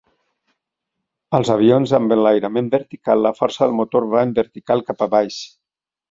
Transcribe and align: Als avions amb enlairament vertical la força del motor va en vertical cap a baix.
Als 1.39 1.49
avions 1.55 1.91
amb 1.97 2.15
enlairament 2.15 2.71
vertical 2.75 3.21
la 3.25 3.33
força 3.41 3.61
del 3.65 3.75
motor 3.81 4.07
va 4.15 4.23
en 4.29 4.33
vertical 4.39 4.83
cap 4.89 5.05
a 5.07 5.09
baix. 5.13 5.37